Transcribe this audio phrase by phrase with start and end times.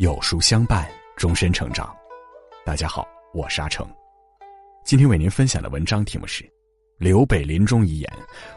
[0.00, 1.94] 有书相伴，终身成长。
[2.64, 3.86] 大家好，我是阿成。
[4.82, 6.42] 今天为您分享的文章题目是
[6.96, 8.10] 《刘备临终遗言》，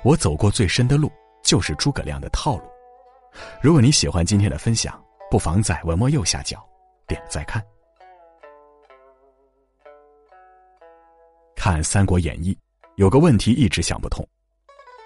[0.06, 1.12] 我走过最深的路，
[1.44, 2.64] 就是诸葛亮的套路。
[3.62, 4.98] 如果你喜欢今天的分享，
[5.30, 6.66] 不妨在文末右下角
[7.08, 7.62] 点个再看。
[11.58, 12.54] 看《三国演义》，
[12.96, 14.26] 有个问题一直想不通：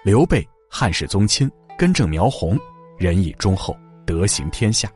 [0.04, 2.56] 刘备，汉室宗亲，根正苗红，
[2.96, 3.76] 仁义忠厚，
[4.06, 4.88] 德行天下。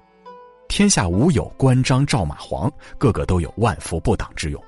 [0.75, 4.65] 天下无有关张赵马黄，个个都有万夫不挡之勇，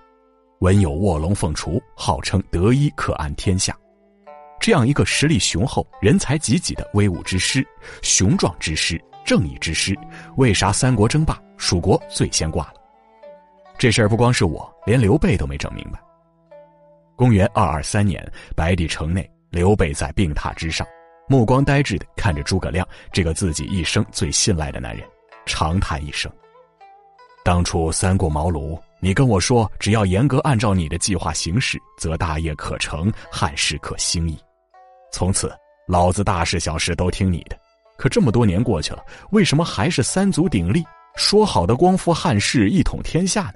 [0.58, 3.74] 文有卧龙凤雏，号称得一可安天下。
[4.60, 7.66] 这样一个实力雄厚、人才济济的威武之师、
[8.02, 9.98] 雄壮之师、正义之师，
[10.36, 12.74] 为啥三国争霸，蜀国最先挂了？
[13.78, 15.98] 这事儿不光是我，连刘备都没整明白。
[17.16, 18.22] 公元二二三年，
[18.54, 20.86] 白帝城内，刘备在病榻之上，
[21.30, 25.02] 目光呆滞的看着诸葛亮这个自己一生最信赖的男人。
[25.46, 26.30] 长叹一声。
[27.44, 34.38] 当初三顾茅庐，你跟我说，只要严格按照你的计划行事，则大业可成，汉室可兴矣。
[35.12, 35.54] 从此，
[35.86, 37.58] 老子大事小事都听你的。
[37.96, 40.82] 可这么多年过去了，为什么还是三足鼎立，
[41.16, 43.54] 说好的光复汉室，一统天下呢？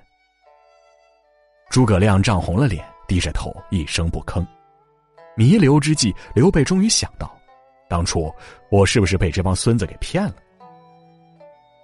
[1.70, 4.46] 诸葛亮涨红了脸，低着头，一声不吭。
[5.34, 7.34] 弥留之际，刘备终于想到，
[7.88, 8.32] 当初
[8.70, 10.34] 我是不是被这帮孙子给骗了？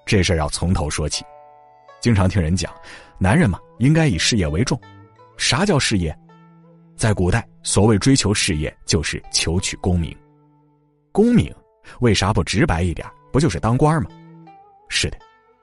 [0.07, 1.25] 这事儿要从头说起。
[2.01, 2.73] 经常听人讲，
[3.19, 4.79] 男人嘛，应该以事业为重。
[5.37, 6.17] 啥叫事业？
[6.97, 10.15] 在古代，所谓追求事业，就是求取功名。
[11.11, 11.53] 功名，
[12.01, 13.09] 为啥不直白一点？
[13.33, 14.11] 不就是当官吗？
[14.89, 15.17] 是的，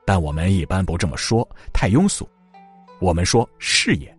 [0.04, 2.28] 但我们一般不这么说，太庸俗。
[3.00, 4.14] 我们说事业。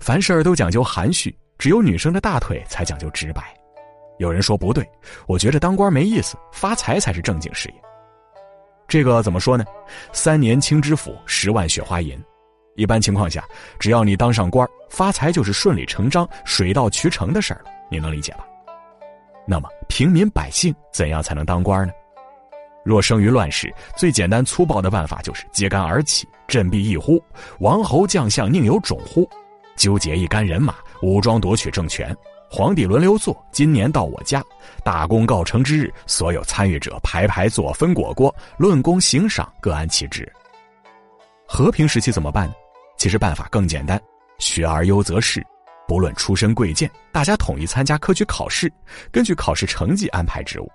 [0.00, 3.54] 凡事都讲究含蓄，只有女生的大腿才讲究直白。
[4.18, 4.88] 有人说不对，
[5.26, 7.74] 我觉得当官没意思，发财才是正经事业。
[8.90, 9.64] 这个怎么说呢？
[10.12, 12.20] 三年清知府，十万雪花银。
[12.74, 13.44] 一般情况下，
[13.78, 17.70] 只要你当上官发财就是顺理成章、水到渠成的事儿了。
[17.88, 18.44] 你能理解吧？
[19.46, 21.92] 那么平民百姓怎样才能当官呢？
[22.84, 27.22] 若生于乱世，最简单粗暴的办法就是揭竿而起，振臂一呼
[27.60, 29.28] ：“王侯将相宁有种乎？”
[29.78, 32.16] 纠结一干人马，武装夺取政权。
[32.52, 34.42] 皇帝轮流坐，今年到我家，
[34.82, 40.30] 大功告成之日，所有参与者排排坐，分果果，论功行赏，各安其职。
[41.46, 42.52] 和平时期怎么办？
[42.98, 44.00] 其实办法更简单，
[44.40, 45.46] 学而优则仕，
[45.86, 48.70] 不论出身贵贱，大家统一参加科举考试，
[49.12, 50.68] 根据考试成绩安排职务。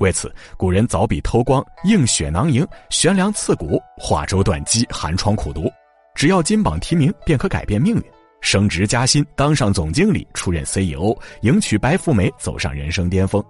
[0.00, 5.66] 为此，古人凿壁偷光，映雪囊萤，悬梁刺股，画舟断机，寒窗苦读，
[6.14, 8.02] 只要金榜题名，便可改变命运。
[8.40, 13.42] 升职加薪，当上总经理，出任 CEO，迎娶白富美，走上人生巅峰。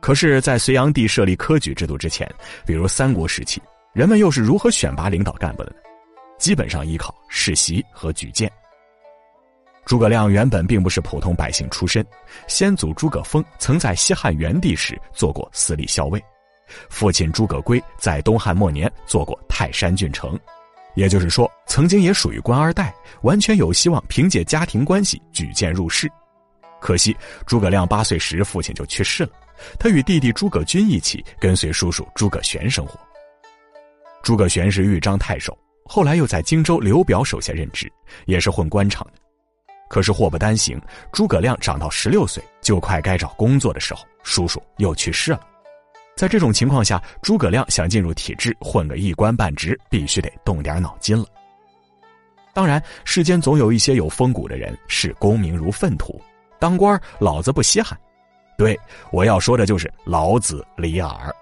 [0.00, 2.28] 可是，在隋炀帝设立科举制度之前，
[2.66, 3.60] 比如三国时期，
[3.92, 5.76] 人们又是如何选拔领导干部的呢？
[6.38, 8.50] 基本上依靠世袭和举荐。
[9.84, 12.04] 诸葛亮原本并不是普通百姓出身，
[12.46, 16.22] 先祖诸葛丰曾在西汉元帝时做过司隶校尉，
[16.90, 20.38] 父亲诸葛圭在东汉末年做过泰山郡丞。
[20.98, 22.92] 也就是说，曾经也属于官二代，
[23.22, 26.10] 完全有希望凭借家庭关系举荐入仕。
[26.80, 27.16] 可惜
[27.46, 29.30] 诸葛亮八岁时父亲就去世了，
[29.78, 32.98] 他与弟弟诸葛均一起跟随叔叔诸葛玄生活。
[34.24, 37.88] 诸葛玄是豫章太守，后来又在荆州刘表手下任职，
[38.26, 39.12] 也是混官场的。
[39.88, 40.82] 可是祸不单行，
[41.12, 45.40] 诸葛亮长到十六岁就快该找工作的时候，叔叔又去世了。
[46.18, 51.24] 在这种情况下，诸葛亮想进入体制混个一官半职，必须得动点脑筋了。
[52.52, 56.20] 当然，世间总有一些有风骨的人，视功名如粪土，
[56.58, 57.96] 当官老子不稀罕。
[58.56, 58.76] 对，
[59.12, 61.32] 我要说的就是老子李耳。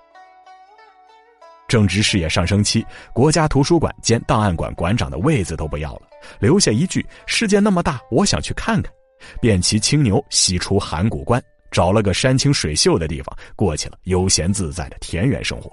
[1.66, 2.84] 正值事业上升期，
[3.14, 6.02] 国家图书馆兼档案馆馆长的位子都不要了，
[6.38, 8.92] 留下一句：“世界那么大，我想去看看。”
[9.40, 11.42] 便骑青牛西出函谷关。
[11.76, 15.70] 找了个山清水秀的地方，过起了悠闲自在的田园生活。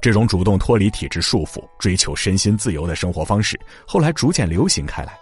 [0.00, 5.14] 这种主动脱离体制束缚、追求身心自由的生活方式，后来逐渐流行开来。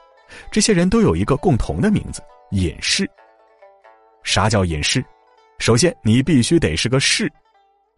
[0.53, 2.23] 这些人都有一个共同的名字——
[2.55, 3.11] 隐士。
[4.23, 5.05] 啥叫隐士？
[5.59, 7.29] 首先，你必须得是个士。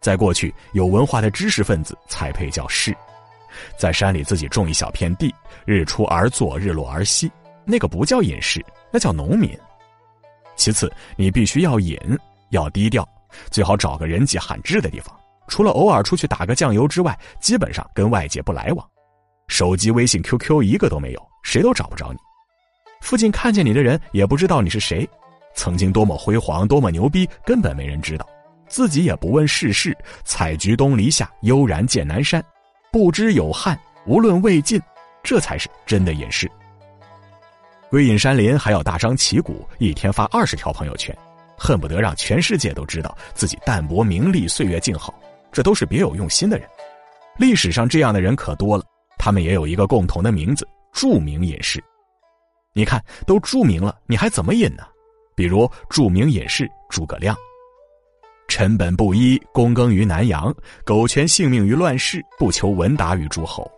[0.01, 2.97] 在过去，有文化的知识分子才配叫士。
[3.79, 5.35] 在山里自己种一小片地，
[5.67, 7.31] 日出而作，日落而息，
[7.67, 9.55] 那个不叫隐士，那叫农民。
[10.61, 11.99] 其次，你必须要隐，
[12.51, 13.09] 要低调，
[13.51, 15.19] 最好找个人迹罕至的地方，
[15.49, 18.87] 除了偶尔出去打个酱油之外，基本上跟外界不来往。
[19.49, 22.19] 手机、微信、QQ 一个都没有，谁都找不着你。
[23.01, 25.09] 附近看见你的人也不知道你是谁，
[25.55, 28.29] 曾经多么辉煌、多么牛逼，根本没人知道。
[28.69, 32.45] 自己也不问世事，采菊东篱下，悠然见南山，
[32.93, 34.79] 不知有汉，无论魏晋，
[35.23, 36.51] 这才是真的隐士。
[37.91, 41.13] 归隐山林还要大张旗鼓，一天发二十条朋友圈，
[41.59, 45.13] 恨不得让全世界都知道自己淡泊名利，岁月静好。
[45.51, 46.69] 这都是别有用心的人。
[47.37, 48.85] 历史上这样的人可多了，
[49.19, 50.65] 他们也有一个共同的名字——
[50.95, 51.83] 著名隐士。
[52.73, 54.85] 你看，都著名了，你还怎么隐呢？
[55.35, 57.37] 比如著名隐士诸葛亮。
[58.47, 60.55] 臣本布衣，躬耕于南阳，
[60.85, 63.69] 苟全性命于乱世，不求闻达于诸侯。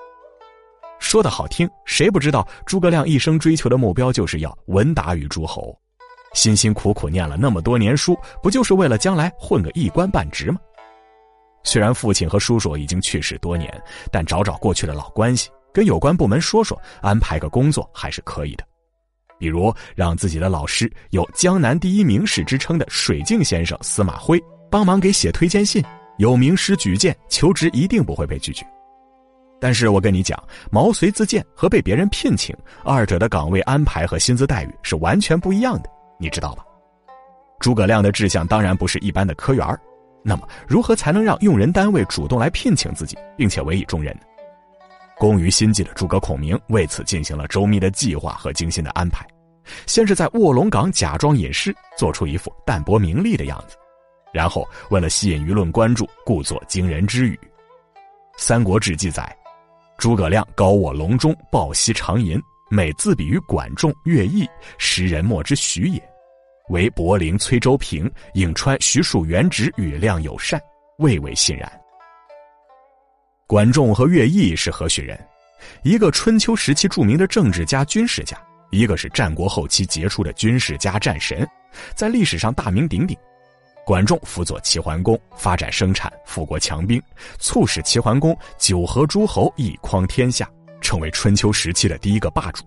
[1.03, 5.77] 说的好听，谁不知道诸葛亮一生追求的目标就是要文达于诸侯，
[6.33, 10.59] 辛辛苦苦念了那么多年书，不就是为了将来混个一官半职吗？
[11.65, 13.69] 虽然父亲和叔叔已经去世多年，
[14.11, 18.65] 但找找过去的老关系，跟有关部门说说，安排个工作还是可以的。
[19.39, 24.41] 比如让自己的老师，有“江南第一名士”之称的水镜先生司马徽
[24.71, 25.85] 帮忙给写推荐信，
[26.19, 28.65] 有名师举荐，求职一定不会被拒绝。
[29.63, 30.37] 但是我跟你讲，
[30.73, 35.89] 毛遂自荐和被别人聘请，二者的岗位安排和薪资待遇是完全不一样的，
[36.19, 36.65] 你知道吧？
[37.61, 39.79] 诸葛亮的志向当然不是一般的科员儿。
[40.25, 44.23] 那么，如何才能让用人单位主动来聘请自己，并且委以重任呢？
[45.17, 49.25] 工于心计的诸葛孔明为此进行了周密的计划和精心的安排。
[49.87, 53.77] 先是在卧龙岗假装隐士，做出一副淡泊名利的样子，
[54.33, 57.37] 然后为了吸引舆论关注，故作惊人之语。
[58.37, 59.33] 《三国志》记载，
[59.99, 62.41] 诸葛亮高卧龙中，抱膝长吟，
[62.71, 64.49] 每自比于管仲、乐毅，
[64.79, 66.03] 时人莫之许也。
[66.71, 70.61] 为柏陵崔州平、颍川徐庶元直与亮友善，
[70.99, 71.71] 未为信然。
[73.47, 75.19] 管仲和乐毅是何许人？
[75.83, 78.37] 一个春秋时期著名的政治家、军事家，
[78.71, 81.47] 一个是战国后期杰出的军事家、战神，
[81.95, 83.17] 在历史上大名鼎鼎。
[83.85, 87.03] 管仲辅佐齐桓公发展生产，富国强兵，
[87.39, 90.49] 促使齐桓公九合诸侯，一匡天下，
[90.81, 92.65] 成为春秋时期的第一个霸主。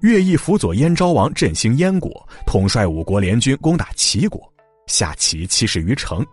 [0.00, 4.40] 乐毅辅佐燕昭王振兴燕国，统帅五国联军攻打齐国，
[4.86, 6.24] 下齐七十余城，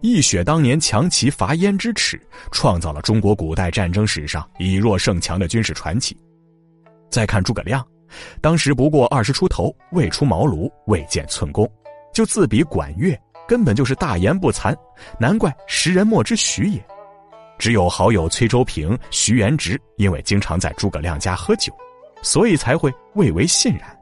[0.00, 2.20] 一雪当年强齐伐燕之耻，
[2.52, 6.16] 创造了中国古代战争史上以弱胜强的军事传奇。
[7.10, 7.84] 再看诸葛亮，
[8.40, 11.68] 当时不过二十出头，未出茅庐，未见寸功，
[12.14, 14.74] 就自比管乐，根本就是大言不惭，
[15.18, 16.84] 难怪识人莫之许也。
[17.58, 21.72] 只有好友崔周平、徐元直，因为经常在诸葛亮家喝酒。
[22.22, 23.96] 所以才会蔚为信然。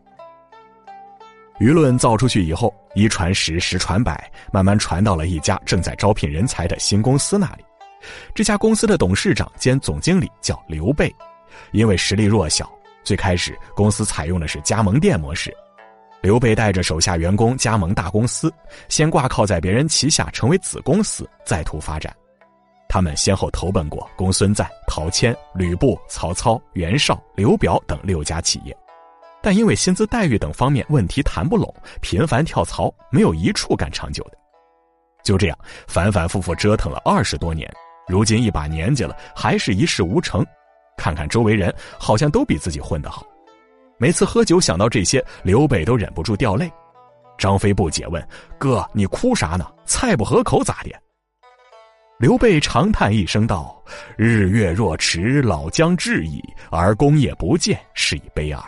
[1.58, 7.64] 舆论造出去以后，一传十，十传百，慢慢传到了一家正在招聘人才的新公司那里。
[8.34, 11.14] 这家公司的董事长兼总经理叫刘备，
[11.72, 12.70] 因为实力弱小，
[13.02, 15.54] 最开始公司采用的是加盟店模式。
[16.24, 18.50] 刘备带着手下员工加盟大公司，
[18.88, 22.10] 先挂靠在别人旗下成为子公司，再图发展。
[22.88, 28.74] 他们先后投奔过公孙瓒、陶谦、吕布、曹操、袁绍、刘表等六家企业，
[29.42, 34.38] 但因为薪资待遇等方面问题谈不拢，频繁跳槽，没有一处干长久的。
[35.22, 37.70] 就这样反反复复折腾了二十多年，
[38.08, 40.42] 如今一把年纪了，还是一事无成。
[40.96, 43.26] 看看周围人，好像都比自己混得好。
[43.96, 46.70] 每次喝酒想到这些，刘备都忍不住掉泪。
[47.38, 48.26] 张飞不解问
[48.58, 49.66] ：“哥，你哭啥呢？
[49.84, 50.90] 菜不合口咋的？”
[52.18, 53.82] 刘备长叹一声道
[54.16, 58.62] ：“日月若迟，老将至矣，而功业不见，是以悲耳。”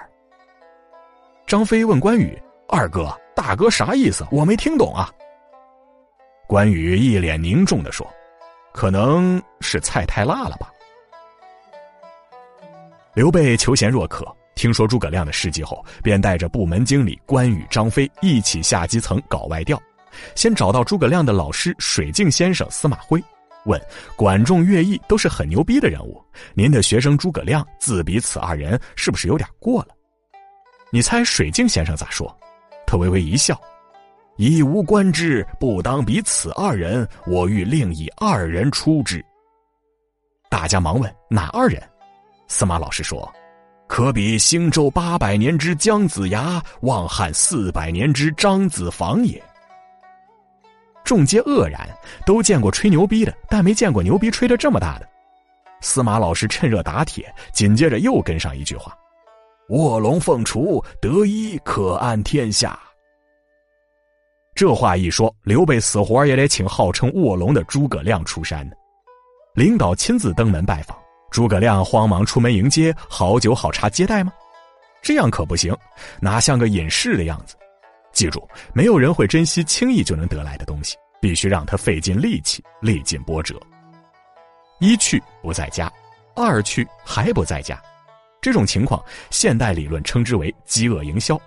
[1.46, 2.36] 张飞问关羽
[2.68, 4.26] ：“二哥，大哥啥意思？
[4.32, 5.08] 我没听懂啊。”
[6.48, 8.06] 关羽一脸凝重的说
[8.74, 10.72] ：“可能是菜太辣了吧。”
[13.14, 19.80] 刘备求贤若渴，听说诸葛亮的事迹后，便带着部门经理关羽、张飞一起下基层搞外调，
[20.34, 23.22] 先找到诸葛亮的老师水镜先生司马徽。
[23.66, 23.80] 问
[24.16, 29.88] 管仲、乐毅都是很牛逼的人物，您的学生诸葛亮自比此二人，是不是有点过了？
[30.90, 32.34] 你猜水镜先生咋说？
[32.86, 33.60] 他微微一笑
[34.38, 39.22] ：“以吾观之，不当比此二人，我欲另以二人出之。”
[40.48, 41.82] 大家忙问哪二人？
[42.46, 43.30] 司马老师说
[43.86, 49.42] ：“可比兴周八百年之姜子牙，望汉四百年之张子房也。”
[51.04, 51.88] 众皆愕然，
[52.24, 55.08] 都见过吹牛逼的，但没见过牛逼吹得这么大的。
[55.80, 58.92] 司马老师趁热打铁，紧接着又跟上一句话
[59.70, 62.76] ：“卧龙凤雏，得一可安天下。”
[64.52, 68.68] 这话一说，刘备死活也得请号称卧龙的诸葛亮出山。
[69.54, 70.98] 领导亲自登门拜访，
[71.36, 74.32] 诸葛亮慌忙出门迎接，好酒好茶接待吗？
[75.02, 75.76] 这样可不行，
[76.18, 77.54] 哪像个隐士的样子。
[78.10, 83.60] 记住，没有人会珍惜轻易就能得来的东西，必须让他费尽力气，历尽波折。
[84.80, 85.92] 一去不在家，
[86.34, 87.78] 二去还不在家，
[88.40, 91.38] 这种情况，现代理论称之为饥饿营销。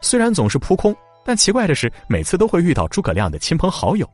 [0.00, 0.92] 虽然总是扑空，
[1.24, 4.10] 但奇怪的是，每次都会遇到诸葛亮的亲朋好友，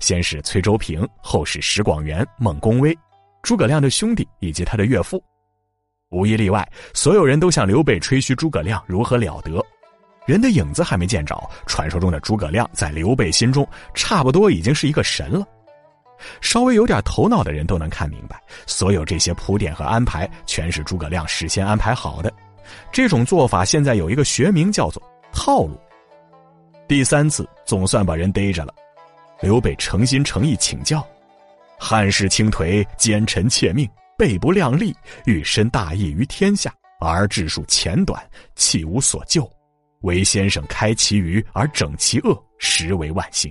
[0.00, 2.98] 先是崔州平，后是石广元、孟公威，
[3.42, 5.22] 诸葛亮的兄弟以及他的岳父，
[6.10, 9.64] 无一例外，所有人都向刘备吹嘘诸葛亮如何了得。
[10.26, 15.44] 人的影子还没见着，传说中的诸葛亮在刘备心中差不多已经是一个神了。
[16.42, 22.30] 稍微有点头脑的人都能看明白，所有这些铺垫和安排全是诸葛亮事先安排好的。
[22.92, 25.80] 这种做法现在有一个学名叫做套路。
[26.86, 28.74] 第三次总算把人逮着了，
[29.40, 31.04] 刘备诚心诚意请教：
[31.82, 34.94] 汉室倾颓，奸臣窃命，备不量力，
[35.24, 36.70] 欲伸大义于天下，
[37.00, 38.22] 而治数浅短，
[38.54, 39.50] 弃无所救。
[40.02, 43.50] 唯先生开其愚而整其恶，实为万幸。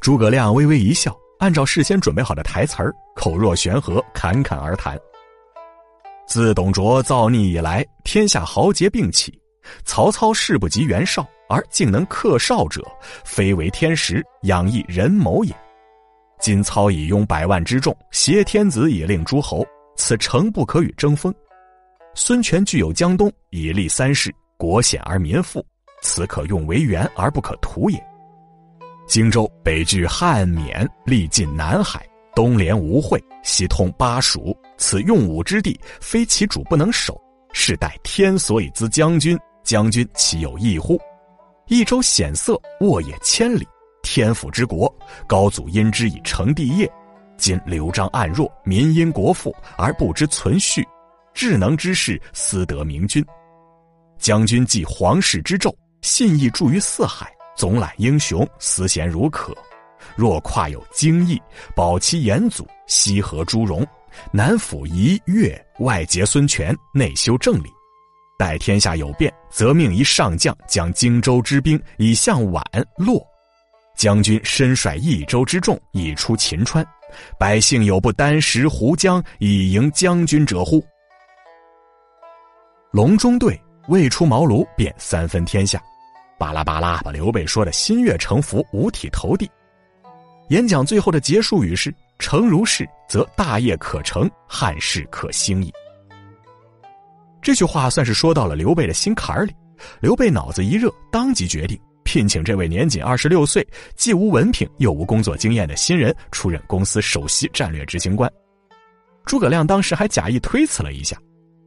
[0.00, 4.98] 诸葛亮微微一笑，按照事先准备好的台词儿，口若悬河，侃侃而谈。
[6.26, 9.38] 自董卓造逆以来，天下豪杰并起，
[9.84, 12.82] 曹操势不及袁绍，而竟能克绍者，
[13.24, 15.54] 非为天时，养亦人谋也。
[16.38, 19.66] 今操以拥百万之众，挟天子以令诸侯，
[19.96, 21.34] 此诚不可与争锋。
[22.14, 24.34] 孙权具有江东，以立三世。
[24.58, 25.62] 国险而民富，
[26.02, 28.02] 此可用为援而不可图也。
[29.06, 37.20] 荆州北据汉沔，历尽南海，东连吴会，西通巴蜀，此用武之地，非其主不能守，
[37.52, 39.38] 是代天所以资将军。
[39.62, 40.98] 将军岂有异乎？
[41.66, 43.66] 益州险塞，沃野千里，
[44.16, 44.90] 天府之国，
[45.26, 46.90] 高祖因之以成帝业。
[47.36, 50.82] 今刘璋暗弱，民因国富而不知存续，
[51.34, 53.22] 智能之士私得明君。
[54.18, 55.70] 将军继皇室之胄，
[56.00, 59.54] 信义著于四海，总揽英雄，思贤如渴。
[60.16, 61.38] 若跨有荆益，
[61.74, 63.86] 保其严祖，西和诸戎，
[64.32, 67.70] 南抚夷越，外结孙权，内修正理。
[68.38, 72.62] 待天下有变，则命一上将将荆州之兵以向宛
[72.96, 73.22] 洛。
[73.96, 76.86] 将军身率益州之众，以出秦川，
[77.38, 80.84] 百姓有不单食胡浆以迎将军者乎？
[82.92, 83.60] 隆中对。
[83.88, 85.80] 未出茅庐便三分天下，
[86.36, 89.48] 巴拉巴拉把刘备说的心悦诚服、五体投地。
[90.48, 95.72] 演讲最后的结束语是：“诚如是，则大业可成，汉室可兴矣。”
[97.40, 99.54] 这句话算是说到了刘备的心坎里。
[100.00, 101.78] 刘备脑子一热，当即决定
[102.16, 103.62] 聘请这位年仅二十六岁、
[103.94, 108.32] 既无文凭又无工作经验的新人出任公司首席战略执行官。
[109.26, 111.14] 诸葛亮当时还假意推辞了一下。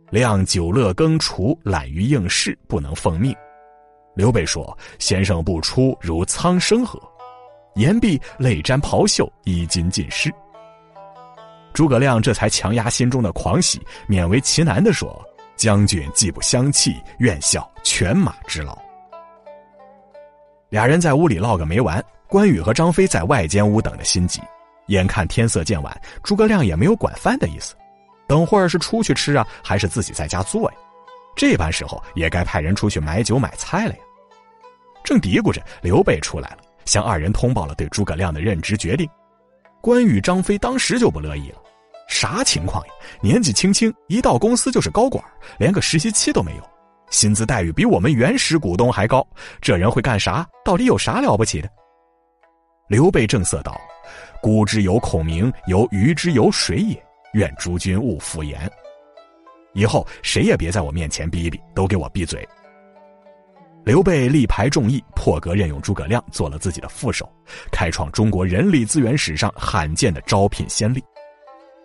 [0.10, 3.32] 亮久乐耕锄，懒于应试，不能奉命。
[4.16, 7.00] 刘备说：“先生不出，如苍生何？”
[7.78, 10.32] 言毕，泪沾袍袖，衣襟尽湿。
[11.74, 15.24] 诸葛亮这才强压心中的狂喜，勉为其难地说
[15.56, 18.76] ：“将军既不相弃，愿效犬马之劳。”
[20.70, 24.40] 俩人在屋里唠个没完，关羽和张飞在外间屋等的心急。
[24.88, 27.76] 眼看天色渐晚，诸葛亮也没有管饭的意思。
[28.28, 30.78] 等会儿是出去吃啊，还是自己在家做呀？
[31.36, 34.00] 这般时候也该派人出去买酒买菜了呀。
[35.04, 39.10] 正嘀咕着，刘备出来了，向二人通报了对诸葛亮的任职决定。
[39.82, 41.58] 关羽、张飞当时就不乐意了
[42.08, 42.94] ：“啥情况呀？
[43.22, 45.24] 年纪轻轻，一到公司就是高管，
[45.58, 46.70] 连个实习期都没有，
[47.10, 49.26] 薪资待遇比我们原始股东还高，
[49.62, 50.48] 这人会干啥？
[50.64, 51.70] 到底有啥了不起的？”
[52.88, 53.80] 刘备正色道
[54.42, 57.02] ：“孤之有孔明，有鱼之有水也。”
[57.34, 58.56] 愿诸君勿敷衍。
[59.74, 62.48] 以后谁也别在我面前逼逼，都给我闭嘴。
[63.86, 67.32] 刘备力排众议，破格任用诸葛亮做了自己的副手，
[67.72, 71.04] 开创中国人力资源史上罕见的招聘先例。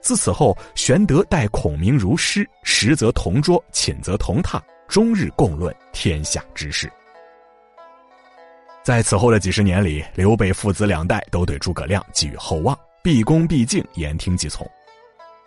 [0.00, 4.58] 自此后，玄德待孔明如师，食则同桌，寝则同榻，
[4.94, 6.88] 终日共论天下之事。
[8.84, 14.64] 在此后的几十年里，刘备父子两代都对诸葛亮寄予厚望，毕恭毕敬，言听计从。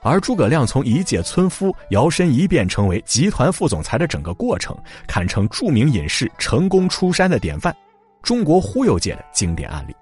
[0.02, 4.78] 而诸葛亮从一介村夫摇身一变成为集团副总裁的整个过程，
[5.08, 7.74] 堪称著名隐士成功出山的典范，
[8.22, 9.96] 中国忽悠界的经典案例。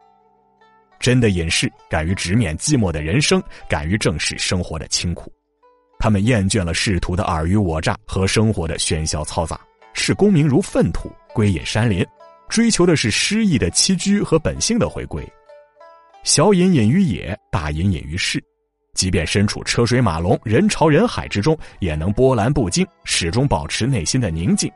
[1.00, 5.32] 真的隐士敢于直面寂寞的人生，敢于正视生活的清苦。
[6.00, 9.60] 他们厌倦了仕途的尔虞我诈和生活的喧嚣嘈杂，
[9.94, 12.06] 视功名如粪土，归隐山林，
[12.48, 15.28] 追求的是诗意的栖居和本性的回归。
[16.24, 18.44] 小隐隐于野，大隐隐于市。
[18.94, 24.72] 即便身处车水马龙、人潮人海之中，也能波澜不惊，始终保持内心的宁静。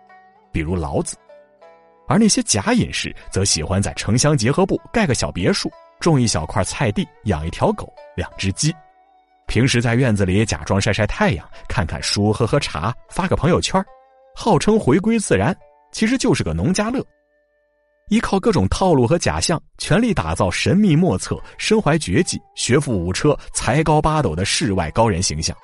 [0.52, 1.16] 比如老子，
[2.08, 8.76] 而那些假隐士则喜欢在城乡结合部盖个小别墅，种一小块菜地，养一条狗，两只鸡。
[9.50, 13.84] 平时在院子里假装晒晒太阳，看看书，喝喝茶，发个朋友圈，
[14.36, 15.58] 号称回归自然，
[15.92, 17.04] 其实就是个农家乐。
[18.10, 25.58] 依靠各种套路和假象，全力打造神秘莫测、身怀绝技、学富五车、才高八斗的世外高人形象，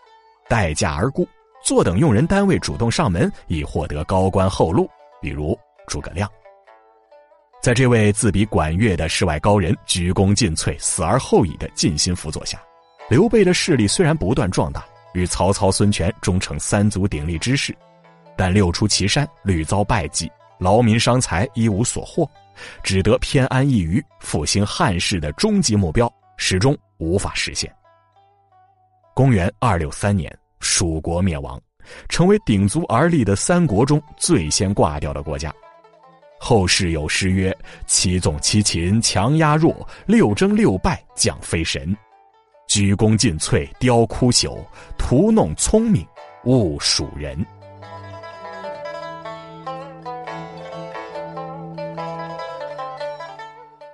[0.50, 1.28] 待价而沽，
[1.64, 4.90] 坐等用人单位主动上门，以获得高官厚禄。
[5.22, 5.56] 比如
[5.88, 6.28] 诸葛亮。
[7.62, 12.60] 在这位自比管乐的世外高人鞠躬尽瘁、死而后已的尽心辅佐下。
[13.08, 14.84] 刘备的势力虽然不断壮大，
[15.14, 17.76] 与曹操、孙权终成三足鼎立之势，
[18.36, 22.28] 但六出祁山屡遭败绩，劳民伤财，一无所获，
[22.82, 27.72] 只得偏安一隅，复兴汉室的终极目标始终无法实现。
[29.14, 31.62] 公元二六三年，蜀国灭亡，
[32.10, 35.54] 成为鼎足而立的三国中最先挂掉的国家。
[36.40, 41.96] 后世有诗曰：“七纵七擒强压弱，六争六败将非神。”
[42.76, 44.54] 鞠躬尽瘁，雕枯朽；
[44.98, 46.06] 屠弄聪明，
[46.44, 47.40] 误蜀人。